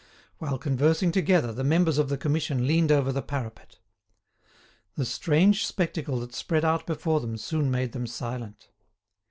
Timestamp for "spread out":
6.33-6.87